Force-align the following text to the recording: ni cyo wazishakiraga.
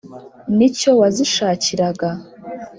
ni 0.57 0.67
cyo 0.77 0.91
wazishakiraga. 1.01 2.09